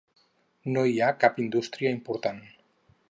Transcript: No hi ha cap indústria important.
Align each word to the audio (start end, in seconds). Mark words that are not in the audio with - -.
No 0.77 0.85
hi 0.91 0.95
ha 0.99 1.09
cap 1.25 1.37
indústria 1.45 1.93
important. 1.99 2.43